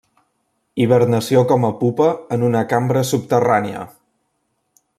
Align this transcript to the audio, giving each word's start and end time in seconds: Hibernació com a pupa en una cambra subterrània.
Hibernació 0.85 1.43
com 1.51 1.67
a 1.69 1.71
pupa 1.83 2.07
en 2.37 2.47
una 2.47 2.63
cambra 2.73 3.05
subterrània. 3.11 3.85